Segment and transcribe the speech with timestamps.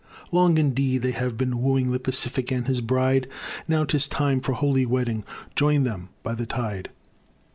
[0.31, 3.27] Long indeed they have been wooing, The Pacific and his bride;
[3.67, 5.23] Now 'tis time for holy wedding
[5.55, 6.89] Join them by the tide.